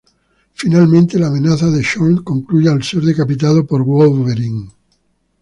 Finalmente 0.55 1.19
la 1.19 1.27
amenaza 1.27 1.69
de 1.69 1.83
Xorn 1.83 2.23
concluye 2.23 2.67
al 2.69 2.81
ser 2.81 3.01
decapitado 3.03 3.67
por 3.67 3.83
Wolverine. 3.83 4.69